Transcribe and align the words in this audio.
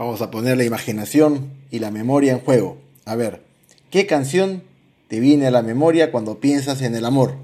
Vamos 0.00 0.22
a 0.22 0.30
poner 0.30 0.56
la 0.56 0.64
imaginación 0.64 1.50
y 1.70 1.78
la 1.78 1.90
memoria 1.90 2.32
en 2.32 2.40
juego. 2.40 2.78
A 3.04 3.16
ver, 3.16 3.42
¿qué 3.90 4.06
canción 4.06 4.62
te 5.08 5.20
viene 5.20 5.46
a 5.46 5.50
la 5.50 5.60
memoria 5.60 6.10
cuando 6.10 6.40
piensas 6.40 6.80
en 6.80 6.94
el 6.94 7.04
amor? 7.04 7.34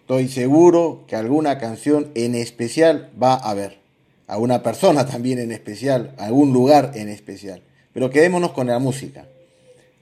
Estoy 0.00 0.28
seguro 0.28 1.04
que 1.06 1.16
alguna 1.16 1.56
canción 1.56 2.10
en 2.14 2.34
especial 2.34 3.10
va 3.20 3.32
a 3.32 3.48
haber. 3.48 3.78
A 4.26 4.36
una 4.36 4.62
persona 4.62 5.06
también 5.06 5.38
en 5.38 5.50
especial, 5.50 6.14
a 6.18 6.26
algún 6.26 6.52
lugar 6.52 6.92
en 6.94 7.08
especial. 7.08 7.62
Pero 7.94 8.10
quedémonos 8.10 8.52
con 8.52 8.66
la 8.66 8.78
música. 8.78 9.26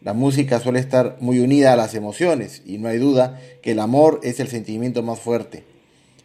La 0.01 0.13
música 0.13 0.59
suele 0.59 0.81
estar 0.81 1.19
muy 1.21 1.39
unida 1.39 1.73
a 1.73 1.77
las 1.77 1.95
emociones 1.95 2.63
y 2.67 2.79
no 2.79 2.89
hay 2.89 2.99
duda 2.99 3.41
que 3.63 3.71
el 3.71 3.79
amor 3.79 4.19
es 4.25 4.41
el 4.41 4.49
sentimiento 4.49 5.05
más 5.05 5.21
fuerte. 5.21 5.63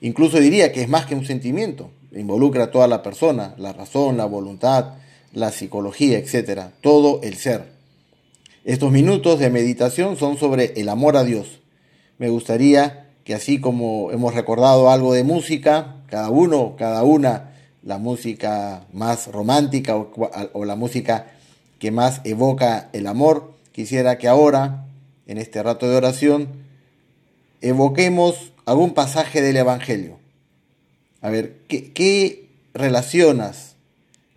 Incluso 0.02 0.40
diría 0.40 0.72
que 0.72 0.82
es 0.82 0.90
más 0.90 1.06
que 1.06 1.14
un 1.14 1.28
sentimiento, 1.28 1.92
involucra 2.16 2.64
a 2.64 2.72
toda 2.72 2.88
la 2.88 3.04
persona, 3.04 3.54
la 3.60 3.74
razón, 3.74 4.18
la 4.18 4.26
voluntad, 4.26 4.96
la 5.34 5.52
psicología, 5.52 6.18
etcétera, 6.18 6.72
todo 6.82 7.22
el 7.24 7.36
ser. 7.36 7.66
Estos 8.66 8.92
minutos 8.92 9.40
de 9.40 9.50
meditación 9.50 10.18
son 10.18 10.38
sobre 10.38 10.74
el 10.76 10.90
amor 10.90 11.16
a 11.16 11.24
Dios. 11.24 11.60
Me 12.18 12.30
gustaría 12.30 13.10
que 13.24 13.34
así 13.34 13.60
como 13.60 14.12
hemos 14.12 14.34
recordado 14.34 14.90
algo 14.90 15.14
de 15.14 15.24
música, 15.24 15.96
cada 16.10 16.30
uno, 16.30 16.76
cada 16.78 17.04
una, 17.04 17.54
la 17.84 17.98
música 17.98 18.86
más 18.92 19.28
romántica 19.28 19.96
o, 19.96 20.12
o 20.54 20.66
la 20.66 20.76
música 20.76 21.28
que 21.80 21.92
más 21.92 22.22
evoca 22.24 22.90
el 22.94 23.08
amor, 23.08 23.54
quisiera 23.72 24.18
que 24.18 24.28
ahora, 24.28 24.86
en 25.28 25.38
este 25.38 25.62
rato 25.64 25.88
de 25.88 25.96
oración, 25.96 26.50
evoquemos 27.62 28.52
algún 28.66 28.94
pasaje 28.94 29.42
del 29.42 29.58
Evangelio. 29.58 30.18
A 31.22 31.30
ver, 31.30 31.60
¿qué, 31.68 31.94
qué 31.94 32.50
relacionas 32.74 33.77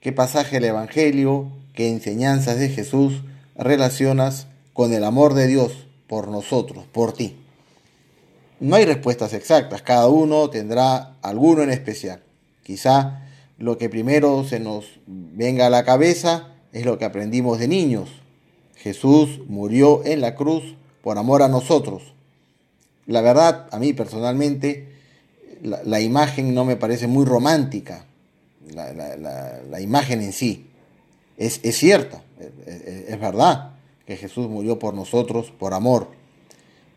qué 0.00 0.12
pasaje 0.12 0.56
del 0.56 0.64
Evangelio, 0.64 1.48
qué 1.74 1.88
enseñanzas 1.88 2.58
de 2.58 2.68
Jesús 2.68 3.22
relacionas 3.54 4.46
con 4.72 4.92
el 4.92 5.04
amor 5.04 5.34
de 5.34 5.46
Dios 5.46 5.86
por 6.06 6.28
nosotros, 6.28 6.84
por 6.90 7.12
ti. 7.12 7.36
No 8.60 8.76
hay 8.76 8.84
respuestas 8.84 9.32
exactas, 9.32 9.82
cada 9.82 10.08
uno 10.08 10.50
tendrá 10.50 11.16
alguno 11.22 11.62
en 11.62 11.70
especial. 11.70 12.22
Quizá 12.62 13.22
lo 13.58 13.78
que 13.78 13.88
primero 13.88 14.44
se 14.44 14.60
nos 14.60 14.86
venga 15.06 15.66
a 15.66 15.70
la 15.70 15.84
cabeza 15.84 16.48
es 16.72 16.84
lo 16.84 16.98
que 16.98 17.04
aprendimos 17.04 17.58
de 17.58 17.68
niños. 17.68 18.10
Jesús 18.76 19.40
murió 19.48 20.02
en 20.04 20.20
la 20.20 20.34
cruz 20.34 20.76
por 21.02 21.18
amor 21.18 21.42
a 21.42 21.48
nosotros. 21.48 22.14
La 23.06 23.20
verdad, 23.20 23.66
a 23.70 23.78
mí 23.78 23.92
personalmente, 23.92 24.94
la, 25.62 25.82
la 25.84 26.00
imagen 26.00 26.54
no 26.54 26.64
me 26.64 26.76
parece 26.76 27.06
muy 27.06 27.24
romántica 27.26 28.06
la, 28.68 29.80
imagen 29.80 30.20
en 30.20 30.32
sí 30.32 30.66
es, 31.36 31.60
cierta, 31.76 32.22
es, 32.66 33.18
verdad 33.18 33.72
que 34.06 34.16
Jesús 34.16 34.48
murió 34.48 34.78
por 34.78 34.94
nosotros 34.94 35.52
por 35.58 35.72
amor, 35.72 36.08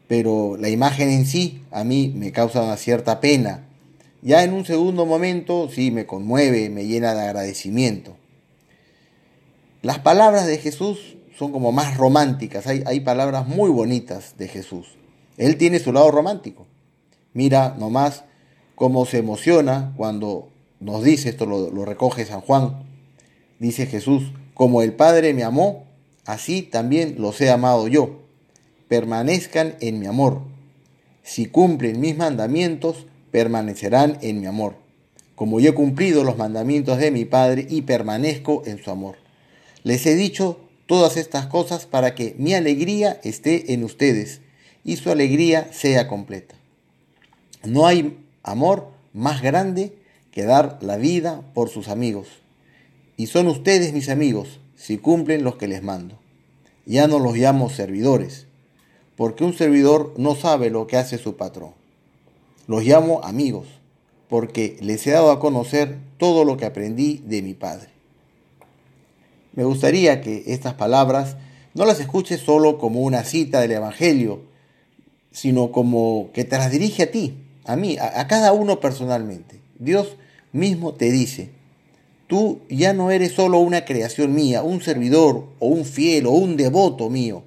pero 0.08 0.58
la 0.58 0.70
imagen 0.70 1.10
en 1.10 1.26
sí 1.26 1.64
a 1.72 1.84
mí 1.84 2.12
me 2.16 2.32
causa 2.32 2.62
una 2.62 2.78
cierta 2.78 3.20
pena. 3.20 3.66
Ya 4.22 4.44
en 4.44 4.54
un 4.54 4.66
segundo 4.66 5.06
momento 5.06 5.70
sí 5.70 5.92
me 5.92 6.06
conmueve, 6.06 6.70
me 6.70 6.86
llena 6.86 7.14
de 7.14 7.22
agradecimiento. 7.22 8.16
Las 9.82 10.00
palabras 10.00 10.46
de 10.48 10.58
Jesús 10.58 11.18
son 11.38 11.52
como 11.52 11.72
más 11.72 11.98
románticas, 11.98 12.68
hay, 12.68 12.84
hay 12.86 13.02
palabras 13.02 13.48
muy 13.48 13.70
bonitas 13.70 14.38
de 14.38 14.48
Jesús. 14.48 14.96
Él 15.38 15.58
tiene 15.58 15.80
su 15.80 15.92
lado 15.92 16.12
romántico. 16.12 16.68
Mira 17.34 17.76
nomás 17.78 18.24
cómo 18.76 19.06
se 19.06 19.18
emociona 19.18 19.94
cuando 19.98 20.53
nos 20.84 21.04
dice, 21.04 21.30
esto 21.30 21.46
lo, 21.46 21.86
recoge 21.86 22.26
San 22.26 22.42
Juan, 22.42 22.84
dice 23.60 23.86
Jesús, 23.86 24.32
como 24.54 24.82
el 24.82 24.94
Padre 24.94 25.34
me 25.34 25.44
amó, 25.44 25.86
así 26.26 26.62
también 26.62 27.16
los 27.18 27.40
he 27.42 27.50
amado 27.50 27.88
yo. 27.88 28.22
Permanezcan 28.88 29.76
en 29.80 30.00
mi 30.00 30.08
amor. 30.08 30.42
Si 31.24 31.46
cumplen 31.46 32.00
mis 32.02 32.18
mandamientos, 32.18 33.08
permanecerán 33.32 34.18
en 34.22 34.42
mi 34.42 34.46
amor. 34.46 34.76
Como 35.36 35.60
yo 35.60 35.72
he 35.72 35.74
cumplido 35.74 36.24
los 36.24 36.38
mandamientos 36.38 37.00
de 37.00 37.12
mi 37.12 37.26
Padre 37.26 37.66
y 37.70 37.84
permanezco 37.84 38.62
en 38.66 38.84
su 38.84 38.92
amor. 38.92 39.16
Les 39.84 40.06
he 40.06 40.16
dicho 40.16 40.60
todas 40.86 41.18
estas 41.18 41.48
cosas 41.48 41.86
para 41.86 42.14
que 42.14 42.36
mi 42.38 42.54
alegría 42.54 43.20
esté 43.24 43.74
en 43.74 43.84
ustedes 43.84 44.42
y 44.84 44.98
su 44.98 45.10
alegría 45.10 45.70
sea 45.72 46.08
completa. 46.08 46.56
No 47.64 47.88
hay 47.88 48.20
amor 48.44 48.92
más 49.14 49.42
grande 49.42 49.94
que 50.34 50.44
dar 50.44 50.80
la 50.82 50.98
vida 50.98 51.42
por 51.54 51.70
sus 51.70 51.88
amigos. 51.88 52.28
Y 53.18 53.28
son 53.28 53.48
ustedes 53.48 53.94
mis 53.94 54.10
amigos 54.10 54.60
si 54.76 54.98
cumplen 54.98 55.44
los 55.44 55.56
que 55.56 55.68
les 55.68 55.84
mando. 55.84 56.18
Ya 56.86 57.08
no 57.08 57.20
los 57.20 57.38
llamo 57.38 57.70
servidores, 57.70 58.48
porque 59.16 59.44
un 59.44 59.54
servidor 59.54 60.14
no 60.18 60.36
sabe 60.36 60.72
lo 60.72 60.88
que 60.88 60.98
hace 60.98 61.20
su 61.20 61.38
patrón. 61.38 61.72
Los 62.66 62.84
llamo 62.84 63.24
amigos, 63.24 63.68
porque 64.28 64.76
les 64.82 65.06
he 65.06 65.12
dado 65.12 65.32
a 65.32 65.40
conocer 65.40 66.00
todo 66.18 66.46
lo 66.46 66.58
que 66.58 66.66
aprendí 66.66 67.22
de 67.26 67.44
mi 67.44 67.54
Padre. 67.54 67.90
Me 69.54 69.64
gustaría 69.64 70.22
que 70.22 70.46
estas 70.48 70.74
palabras 70.74 71.38
no 71.76 71.86
las 71.86 72.00
escuches 72.00 72.42
solo 72.42 72.80
como 72.80 73.02
una 73.02 73.24
cita 73.24 73.62
del 73.62 73.74
Evangelio, 73.74 74.42
sino 75.32 75.72
como 75.72 76.32
que 76.34 76.44
te 76.44 76.58
las 76.58 76.72
dirige 76.72 77.04
a 77.04 77.12
ti, 77.12 77.38
a 77.66 77.76
mí, 77.76 77.98
a, 77.98 78.20
a 78.20 78.28
cada 78.28 78.52
uno 78.52 78.80
personalmente. 78.80 79.62
Dios 79.78 80.18
mismo 80.54 80.94
te 80.94 81.12
dice, 81.12 81.50
tú 82.28 82.62
ya 82.70 82.94
no 82.94 83.12
eres 83.12 83.34
solo 83.34 83.60
una 83.60 83.84
creación 83.84 84.34
mía, 84.34 84.64
un 84.64 84.82
servidor 84.82 85.48
o 85.60 85.68
un 85.68 85.84
fiel 85.84 86.28
o 86.28 86.32
un 86.32 86.56
devoto 86.56 87.10
mío, 87.10 87.44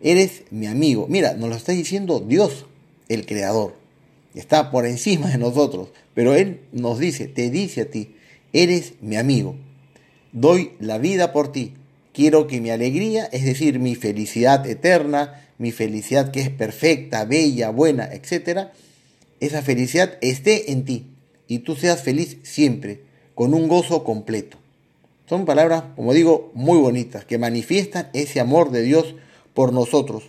eres 0.00 0.42
mi 0.50 0.66
amigo. 0.66 1.06
Mira, 1.08 1.34
nos 1.34 1.48
lo 1.48 1.56
está 1.56 1.72
diciendo 1.72 2.20
Dios, 2.20 2.66
el 3.08 3.26
creador. 3.26 3.74
Está 4.34 4.70
por 4.70 4.86
encima 4.86 5.28
de 5.28 5.38
nosotros, 5.38 5.88
pero 6.14 6.34
Él 6.34 6.60
nos 6.72 6.98
dice, 6.98 7.26
te 7.26 7.50
dice 7.50 7.82
a 7.82 7.90
ti, 7.90 8.14
eres 8.52 8.92
mi 9.00 9.16
amigo. 9.16 9.56
Doy 10.32 10.72
la 10.78 10.98
vida 10.98 11.32
por 11.32 11.50
ti. 11.50 11.72
Quiero 12.12 12.46
que 12.46 12.60
mi 12.60 12.70
alegría, 12.70 13.28
es 13.32 13.44
decir, 13.44 13.78
mi 13.78 13.94
felicidad 13.94 14.66
eterna, 14.66 15.46
mi 15.58 15.72
felicidad 15.72 16.30
que 16.30 16.40
es 16.40 16.50
perfecta, 16.50 17.24
bella, 17.24 17.70
buena, 17.70 18.10
etc., 18.12 18.68
esa 19.40 19.60
felicidad 19.62 20.16
esté 20.22 20.72
en 20.72 20.84
ti 20.84 21.06
y 21.48 21.60
tú 21.60 21.76
seas 21.76 22.02
feliz 22.02 22.38
siempre, 22.42 23.04
con 23.34 23.54
un 23.54 23.68
gozo 23.68 24.04
completo. 24.04 24.58
Son 25.28 25.44
palabras, 25.44 25.84
como 25.96 26.12
digo, 26.12 26.50
muy 26.54 26.78
bonitas, 26.78 27.24
que 27.24 27.38
manifiestan 27.38 28.08
ese 28.12 28.40
amor 28.40 28.70
de 28.70 28.82
Dios 28.82 29.14
por 29.54 29.72
nosotros. 29.72 30.24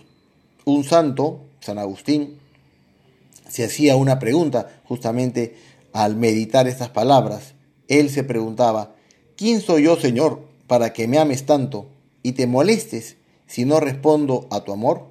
Un 0.64 0.84
santo, 0.84 1.40
San 1.60 1.78
Agustín, 1.78 2.38
se 3.48 3.64
hacía 3.64 3.96
una 3.96 4.18
pregunta 4.18 4.80
justamente 4.84 5.56
al 5.92 6.16
meditar 6.16 6.68
estas 6.68 6.90
palabras. 6.90 7.54
Él 7.88 8.10
se 8.10 8.24
preguntaba, 8.24 8.94
¿quién 9.36 9.60
soy 9.60 9.84
yo, 9.84 9.96
Señor, 9.96 10.42
para 10.66 10.92
que 10.92 11.08
me 11.08 11.18
ames 11.18 11.46
tanto 11.46 11.86
y 12.22 12.32
te 12.32 12.46
molestes 12.46 13.16
si 13.46 13.64
no 13.64 13.80
respondo 13.80 14.46
a 14.50 14.64
tu 14.64 14.72
amor? 14.72 15.06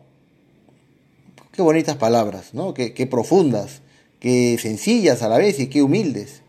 Qué 1.51 1.62
bonitas 1.62 1.96
palabras, 1.96 2.53
¿no? 2.53 2.73
Qué, 2.73 2.94
qué 2.94 3.07
profundas 3.07 3.81
qué 4.19 4.57
sencillas 4.59 5.22
a 5.22 5.29
la 5.29 5.38
vez 5.38 5.59
y 5.59 5.67
qué 5.67 5.81
humildes. 5.81 6.41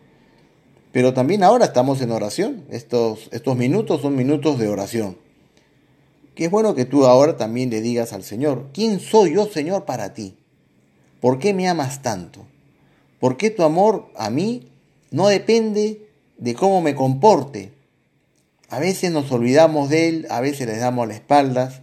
Pero 0.93 1.15
también 1.15 1.45
ahora 1.45 1.67
estamos 1.67 2.01
en 2.01 2.11
oración. 2.11 2.65
Estos, 2.71 3.29
estos 3.31 3.57
minutos 3.57 4.03
son 4.03 4.17
minutos 4.17 4.59
de 4.59 4.69
oración. 4.69 5.17
Que 6.35 6.47
es 6.47 6.51
bueno 6.51 6.75
que 6.75 6.85
tú 6.85 7.05
ahora 7.05 7.37
también 7.37 7.71
le 7.71 7.81
digas 7.81 8.13
al 8.13 8.23
Señor, 8.23 8.69
¿quién 8.73 9.01
soy 9.01 9.35
yo, 9.35 9.47
Señor, 9.47 9.85
para 9.85 10.15
ti? 10.15 10.37
¿Por 11.21 11.39
qué 11.39 11.53
me 11.53 11.69
amas 11.69 12.03
tanto? 12.03 12.47
¿Por 13.21 13.37
qué 13.37 13.51
tu 13.51 13.65
amor 13.65 14.07
a 14.17 14.31
mí 14.31 14.69
no 15.11 15.29
depende 15.29 16.07
de 16.39 16.55
cómo 16.55 16.81
me 16.81 16.95
comporte? 16.95 17.73
A 18.69 18.79
veces 18.79 19.11
nos 19.11 19.31
olvidamos 19.33 19.89
de 19.89 20.09
Él, 20.09 20.27
a 20.31 20.41
veces 20.41 20.67
le 20.67 20.77
damos 20.77 21.09
las 21.09 21.17
espaldas, 21.17 21.81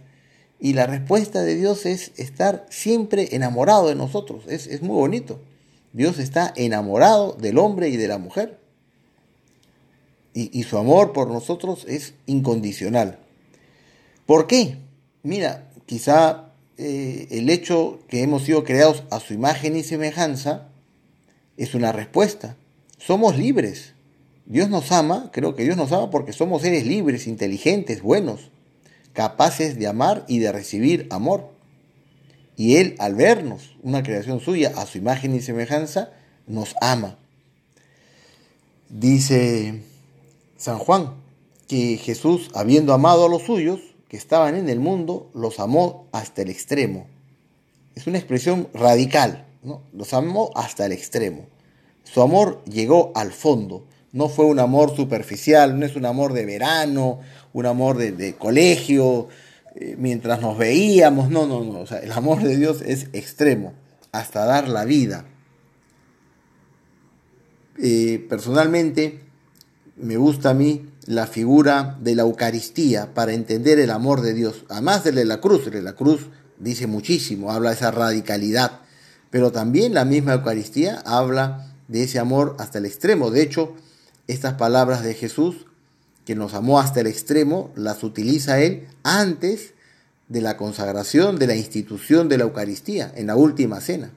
y 0.58 0.72
la 0.72 0.86
respuesta 0.86 1.42
de 1.42 1.54
Dios 1.54 1.84
es 1.84 2.12
estar 2.16 2.66
siempre 2.70 3.34
enamorado 3.36 3.88
de 3.88 3.94
nosotros. 3.94 4.44
Es, 4.48 4.66
es 4.66 4.80
muy 4.80 4.96
bonito. 4.96 5.38
Dios 5.96 6.18
está 6.18 6.52
enamorado 6.56 7.32
del 7.40 7.56
hombre 7.56 7.88
y 7.88 7.96
de 7.96 8.06
la 8.06 8.18
mujer. 8.18 8.58
Y, 10.34 10.64
su 10.64 10.76
amor 10.76 11.14
por 11.14 11.28
nosotros 11.28 11.86
es 11.88 12.12
incondicional. 12.26 13.18
¿Por 14.26 14.46
qué? 14.46 14.76
Mira, 15.22 15.70
quizá 15.86 16.52
eh, 16.76 17.28
el 17.30 17.48
hecho 17.48 18.00
que 18.08 18.22
hemos 18.22 18.42
sido 18.42 18.62
creados 18.62 19.04
a 19.10 19.20
su 19.20 19.32
imagen 19.32 19.74
y 19.74 19.82
semejanza 19.82 20.68
es 21.56 21.74
una 21.74 21.92
respuesta. 21.92 22.58
Somos 22.98 23.38
libres. 23.38 23.94
Dios 24.44 24.68
nos 24.68 24.92
ama, 24.92 25.30
creo 25.32 25.56
que 25.56 25.64
Dios 25.64 25.78
nos 25.78 25.92
ama 25.92 26.10
porque 26.10 26.34
somos 26.34 26.60
seres 26.60 26.86
libres, 26.86 27.26
inteligentes, 27.26 28.02
buenos, 28.02 28.50
capaces 29.14 29.78
de 29.78 29.86
amar 29.86 30.26
y 30.28 30.40
de 30.40 30.52
recibir 30.52 31.06
amor. 31.08 31.55
Y 32.56 32.76
Él, 32.76 32.96
al 32.98 33.14
vernos, 33.14 33.76
una 33.82 34.02
creación 34.02 34.40
suya, 34.40 34.72
a 34.76 34.86
su 34.86 34.98
imagen 34.98 35.34
y 35.34 35.40
semejanza, 35.40 36.10
nos 36.46 36.74
ama. 36.80 37.18
Dice 38.88 39.82
San 40.56 40.78
Juan, 40.78 41.14
que 41.68 41.98
Jesús, 41.98 42.50
habiendo 42.54 42.94
amado 42.94 43.26
a 43.26 43.28
los 43.28 43.42
suyos, 43.42 43.80
que 44.08 44.16
estaban 44.16 44.54
en 44.54 44.68
el 44.68 44.78
mundo, 44.78 45.30
los 45.34 45.58
amó 45.58 46.06
hasta 46.12 46.42
el 46.42 46.50
extremo. 46.50 47.06
Es 47.94 48.06
una 48.06 48.18
expresión 48.18 48.68
radical, 48.72 49.46
¿no? 49.62 49.82
Los 49.92 50.14
amó 50.14 50.50
hasta 50.54 50.86
el 50.86 50.92
extremo. 50.92 51.46
Su 52.04 52.22
amor 52.22 52.62
llegó 52.64 53.12
al 53.14 53.32
fondo. 53.32 53.84
No 54.12 54.28
fue 54.28 54.44
un 54.46 54.60
amor 54.60 54.94
superficial, 54.94 55.78
no 55.78 55.84
es 55.84 55.96
un 55.96 56.06
amor 56.06 56.32
de 56.32 56.46
verano, 56.46 57.20
un 57.52 57.66
amor 57.66 57.98
de, 57.98 58.34
colegio, 58.34 59.28
eh, 59.76 59.94
mientras 59.98 60.40
nos 60.40 60.56
veíamos. 60.56 61.30
No, 61.30 61.46
no, 61.46 61.62
no. 61.62 61.80
O 61.80 61.86
sea, 61.86 61.98
el 61.98 62.12
amor 62.12 62.42
de 62.42 62.56
Dios 62.56 62.82
es 62.82 63.08
extremo, 63.12 63.74
hasta 64.12 64.44
dar 64.44 64.68
la 64.68 64.84
vida. 64.84 65.26
Eh, 67.78 68.24
personalmente, 68.28 69.20
me 69.96 70.16
gusta 70.16 70.50
a 70.50 70.54
mí 70.54 70.88
la 71.06 71.26
figura 71.26 71.98
de 72.00 72.14
la 72.14 72.22
Eucaristía 72.22 73.14
para 73.14 73.32
entender 73.32 73.78
el 73.78 73.90
amor 73.90 74.22
de 74.22 74.34
Dios. 74.34 74.64
Además 74.68 75.04
de 75.04 75.24
la 75.24 75.40
cruz, 75.40 75.70
de 75.70 75.82
la 75.82 75.94
cruz 75.94 76.28
dice 76.58 76.86
muchísimo, 76.86 77.52
habla 77.52 77.70
de 77.70 77.76
esa 77.76 77.90
radicalidad, 77.90 78.80
pero 79.30 79.52
también 79.52 79.94
la 79.94 80.04
misma 80.04 80.34
Eucaristía 80.34 81.02
habla 81.04 81.74
de 81.88 82.04
ese 82.04 82.18
amor 82.18 82.56
hasta 82.58 82.78
el 82.78 82.86
extremo. 82.86 83.30
De 83.30 83.42
hecho, 83.42 83.74
estas 84.26 84.54
palabras 84.54 85.02
de 85.02 85.14
Jesús, 85.14 85.66
que 86.26 86.34
nos 86.34 86.54
amó 86.54 86.80
hasta 86.80 87.00
el 87.00 87.06
extremo, 87.06 87.70
las 87.76 88.02
utiliza 88.02 88.60
Él 88.60 88.88
antes 89.04 89.74
de 90.28 90.40
la 90.40 90.56
consagración 90.56 91.38
de 91.38 91.46
la 91.46 91.54
institución 91.54 92.28
de 92.28 92.36
la 92.36 92.44
Eucaristía, 92.44 93.12
en 93.14 93.28
la 93.28 93.36
última 93.36 93.80
cena. 93.80 94.10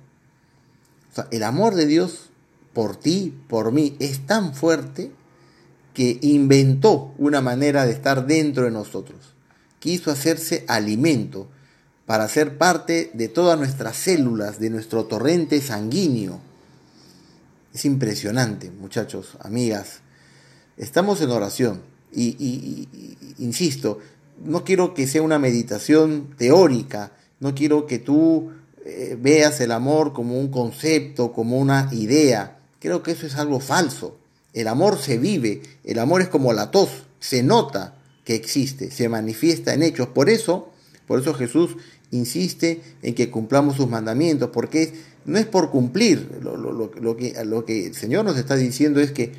O 1.11 1.15
sea, 1.15 1.27
el 1.29 1.44
amor 1.44 1.75
de 1.75 1.85
Dios 1.85 2.31
por 2.73 2.95
ti, 2.95 3.39
por 3.47 3.71
mí, 3.71 3.95
es 4.00 4.25
tan 4.25 4.56
fuerte 4.56 5.11
que 5.94 6.17
inventó 6.21 7.13
una 7.19 7.41
manera 7.41 7.85
de 7.85 7.91
estar 7.91 8.25
dentro 8.25 8.63
de 8.63 8.71
nosotros. 8.71 9.35
Quiso 9.79 10.09
hacerse 10.09 10.65
alimento 10.67 11.47
para 12.07 12.27
ser 12.27 12.57
parte 12.57 13.11
de 13.13 13.27
todas 13.27 13.59
nuestras 13.59 13.95
células, 13.95 14.59
de 14.59 14.71
nuestro 14.71 15.06
torrente 15.06 15.61
sanguíneo. 15.61 16.39
Es 17.71 17.85
impresionante, 17.85 18.71
muchachos, 18.71 19.38
amigas. 19.41 20.00
Estamos 20.75 21.21
en 21.21 21.29
oración 21.29 21.99
y, 22.13 22.88
insisto, 23.38 24.00
no 24.44 24.63
quiero 24.63 24.94
que 24.94 25.07
sea 25.07 25.21
una 25.21 25.39
meditación 25.39 26.29
teórica, 26.38 27.11
no 27.39 27.56
quiero 27.56 27.85
que 27.85 28.00
tú 28.00 28.51
eh, 28.85 29.17
veas 29.19 29.59
el 29.61 29.71
amor 29.71 30.13
como 30.13 30.39
un 30.39 30.50
concepto, 30.50 31.31
como 31.31 31.59
una 31.59 31.89
idea. 31.91 32.57
Creo 32.79 33.03
que 33.03 33.11
eso 33.11 33.25
es 33.25 33.35
algo 33.35 33.59
falso. 33.59 34.17
El 34.53 34.67
amor 34.67 34.97
se 34.97 35.17
vive, 35.17 35.61
el 35.83 36.00
amor 36.00 36.21
es 36.21 36.27
como 36.27 36.53
la 36.53 36.71
tos, 36.71 36.89
se 37.19 37.44
nota 37.44 37.95
que 38.23 38.35
existe, 38.35 38.91
se 38.91 39.09
manifiesta 39.09 39.73
en 39.73 39.83
hechos. 39.83 40.07
Por 40.07 40.29
eso, 40.29 40.69
por 41.07 41.19
eso 41.19 41.33
Jesús 41.33 41.75
insiste 42.11 42.81
en 43.01 43.13
que 43.13 43.29
cumplamos 43.29 43.75
sus 43.75 43.88
mandamientos, 43.88 44.50
porque 44.51 44.94
no 45.25 45.38
es 45.38 45.45
por 45.45 45.69
cumplir, 45.69 46.39
lo, 46.41 47.15
que, 47.17 47.35
lo 47.45 47.65
que 47.65 47.88
el 47.88 47.95
Señor 47.95 48.25
nos 48.25 48.38
está 48.38 48.56
diciendo 48.56 49.00
es 49.00 49.11
que, 49.11 49.33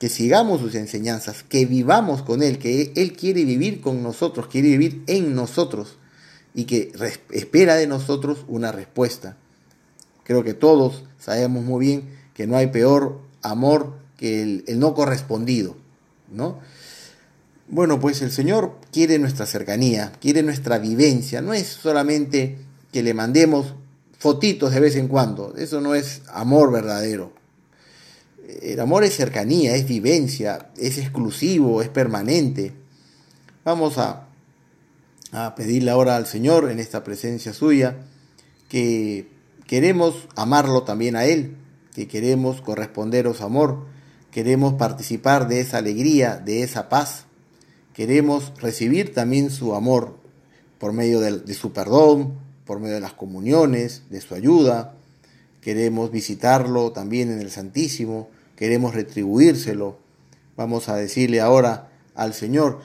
que 0.00 0.08
sigamos 0.08 0.62
sus 0.62 0.74
enseñanzas, 0.74 1.42
que 1.42 1.66
vivamos 1.66 2.22
con 2.22 2.42
Él, 2.42 2.58
que 2.58 2.90
Él 2.96 3.12
quiere 3.12 3.44
vivir 3.44 3.82
con 3.82 4.02
nosotros, 4.02 4.46
quiere 4.46 4.68
vivir 4.68 5.04
en 5.06 5.34
nosotros 5.34 5.98
y 6.54 6.64
que 6.64 6.90
espera 7.30 7.76
de 7.76 7.86
nosotros 7.86 8.46
una 8.48 8.72
respuesta. 8.72 9.36
Creo 10.24 10.42
que 10.42 10.54
todos 10.54 11.04
sabemos 11.18 11.64
muy 11.64 11.84
bien 11.84 12.08
que 12.32 12.46
no 12.46 12.56
hay 12.56 12.68
peor 12.68 13.20
amor 13.42 13.92
que 14.16 14.42
el, 14.42 14.64
el 14.66 14.78
no 14.78 14.94
correspondido, 14.94 15.76
¿no? 16.32 16.58
Bueno, 17.68 18.00
pues 18.00 18.22
el 18.22 18.32
Señor 18.32 18.78
quiere 18.90 19.18
nuestra 19.18 19.44
cercanía, 19.44 20.12
quiere 20.18 20.42
nuestra 20.42 20.78
vivencia, 20.78 21.42
no 21.42 21.52
es 21.52 21.66
solamente 21.66 22.56
que 22.90 23.02
le 23.02 23.12
mandemos 23.12 23.74
fotitos 24.18 24.72
de 24.72 24.80
vez 24.80 24.96
en 24.96 25.08
cuando, 25.08 25.54
eso 25.58 25.82
no 25.82 25.94
es 25.94 26.22
amor 26.28 26.72
verdadero. 26.72 27.38
El 28.62 28.80
amor 28.80 29.04
es 29.04 29.16
cercanía, 29.16 29.74
es 29.74 29.86
vivencia, 29.86 30.70
es 30.76 30.98
exclusivo, 30.98 31.82
es 31.82 31.88
permanente. 31.88 32.72
Vamos 33.64 33.98
a, 33.98 34.28
a 35.32 35.54
pedirle 35.54 35.90
ahora 35.90 36.16
al 36.16 36.26
Señor 36.26 36.70
en 36.70 36.78
esta 36.78 37.04
presencia 37.04 37.52
suya 37.52 37.96
que 38.68 39.28
queremos 39.66 40.28
amarlo 40.36 40.82
también 40.82 41.16
a 41.16 41.24
Él, 41.24 41.56
que 41.94 42.08
queremos 42.08 42.60
corresponderos 42.60 43.40
amor, 43.40 43.86
queremos 44.30 44.74
participar 44.74 45.48
de 45.48 45.60
esa 45.60 45.78
alegría, 45.78 46.36
de 46.36 46.62
esa 46.62 46.88
paz 46.88 47.26
queremos 48.00 48.52
recibir 48.56 49.12
también 49.12 49.50
su 49.50 49.74
amor 49.74 50.16
por 50.78 50.94
medio 50.94 51.20
de, 51.20 51.52
su 51.52 51.72
perdón, 51.74 52.38
por 52.64 52.80
medio 52.80 52.94
de 52.94 53.00
las 53.00 53.12
comuniones, 53.12 54.04
de 54.08 54.22
su 54.22 54.34
ayuda. 54.34 54.94
Queremos 55.60 56.10
visitarlo 56.10 56.92
también 56.92 57.30
en 57.30 57.40
el 57.40 57.50
Santísimo, 57.50 58.30
queremos 58.60 58.94
retribuírselo. 58.94 59.96
Vamos 60.54 60.90
a 60.90 60.96
decirle 60.96 61.40
ahora 61.40 61.88
al 62.14 62.34
Señor 62.34 62.80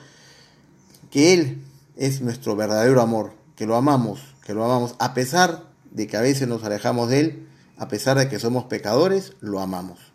que 1.10 1.34
Él 1.34 1.62
es 1.96 2.22
nuestro 2.22 2.56
verdadero 2.56 3.02
amor, 3.02 3.34
que 3.56 3.66
lo 3.66 3.76
amamos, 3.76 4.34
que 4.46 4.54
lo 4.54 4.64
amamos, 4.64 4.96
a 4.98 5.12
pesar 5.12 5.64
de 5.90 6.06
que 6.06 6.16
a 6.16 6.22
veces 6.22 6.48
nos 6.48 6.64
alejamos 6.64 7.10
de 7.10 7.20
Él, 7.20 7.48
a 7.76 7.88
pesar 7.88 8.16
de 8.16 8.26
que 8.30 8.38
somos 8.38 8.64
pecadores, 8.64 9.34
lo 9.40 9.60
amamos. 9.60 10.05